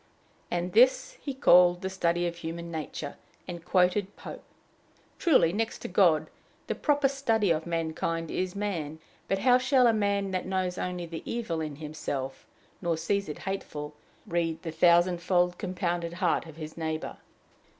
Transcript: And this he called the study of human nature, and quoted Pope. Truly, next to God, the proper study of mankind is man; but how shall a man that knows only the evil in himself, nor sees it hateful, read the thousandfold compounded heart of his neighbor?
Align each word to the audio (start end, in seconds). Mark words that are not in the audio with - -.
And 0.49 0.73
this 0.73 1.19
he 1.21 1.31
called 1.35 1.83
the 1.83 1.89
study 1.91 2.25
of 2.25 2.37
human 2.37 2.71
nature, 2.71 3.17
and 3.47 3.63
quoted 3.63 4.15
Pope. 4.15 4.41
Truly, 5.19 5.53
next 5.53 5.77
to 5.83 5.87
God, 5.87 6.31
the 6.65 6.73
proper 6.73 7.07
study 7.07 7.51
of 7.51 7.67
mankind 7.67 8.31
is 8.31 8.55
man; 8.55 8.97
but 9.27 9.37
how 9.37 9.59
shall 9.59 9.85
a 9.85 9.93
man 9.93 10.31
that 10.31 10.47
knows 10.47 10.79
only 10.79 11.05
the 11.05 11.21
evil 11.23 11.61
in 11.61 11.75
himself, 11.75 12.47
nor 12.81 12.97
sees 12.97 13.29
it 13.29 13.37
hateful, 13.45 13.93
read 14.25 14.63
the 14.63 14.71
thousandfold 14.71 15.59
compounded 15.59 16.13
heart 16.13 16.47
of 16.47 16.55
his 16.55 16.75
neighbor? 16.75 17.17